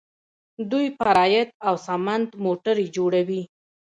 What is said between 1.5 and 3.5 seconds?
او سمند موټرې جوړوي.